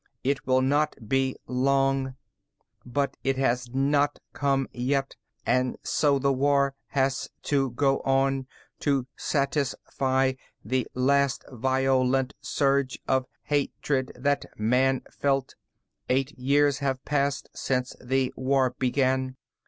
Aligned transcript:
It 0.23 0.47
will 0.47 0.63
not 0.63 0.95
be 1.07 1.35
long 1.45 2.15
"But 2.83 3.17
it 3.23 3.37
has 3.37 3.69
not 3.71 4.17
come 4.33 4.67
yet, 4.73 5.15
and 5.45 5.77
so 5.83 6.17
the 6.17 6.33
war 6.33 6.73
had 6.87 7.13
to 7.43 7.69
go 7.69 7.99
on, 7.99 8.47
to 8.79 9.05
satisfy 9.15 10.33
the 10.65 10.87
last 10.95 11.45
violent 11.51 12.33
surge 12.41 12.97
of 13.07 13.27
hatred 13.43 14.11
that 14.15 14.45
Man 14.57 15.03
felt. 15.11 15.53
Eight 16.09 16.31
years 16.31 16.79
have 16.79 17.05
passed 17.05 17.49
since 17.53 17.95
the 18.03 18.33
war 18.35 18.71
began. 18.79 19.35